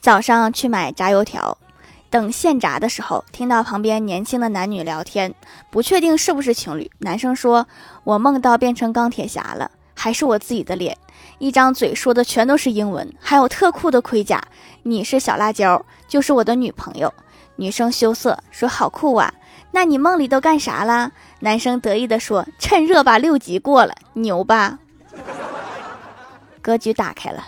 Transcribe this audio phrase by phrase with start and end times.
[0.00, 1.58] 早上去买炸油条，
[2.08, 5.34] 等现炸的时候，听到旁边年轻的男女聊天，
[5.70, 6.90] 不确定是不是情侣。
[6.98, 7.66] 男生说
[8.04, 10.96] ：“我梦到变成钢铁侠了，还是我自己的脸，
[11.38, 14.42] 一张嘴说的全都是英文，还有特酷的盔甲。
[14.82, 17.12] 你是小辣椒，就是我的女朋友。”
[17.56, 19.34] 女生羞涩说：“好酷啊，
[19.70, 24.78] 那你梦里都干啥啦？”男生得意地说：“趁热把六级过了，牛吧！”
[26.62, 27.44] 格局打开了。